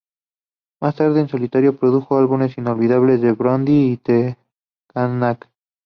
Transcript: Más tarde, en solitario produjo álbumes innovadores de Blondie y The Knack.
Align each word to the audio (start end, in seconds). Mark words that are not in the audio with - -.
Más 0.81 0.95
tarde, 0.95 1.19
en 1.19 1.27
solitario 1.29 1.77
produjo 1.77 2.17
álbumes 2.17 2.57
innovadores 2.57 3.21
de 3.21 3.33
Blondie 3.33 3.85
y 3.91 3.97
The 3.97 4.35
Knack. 4.93 5.47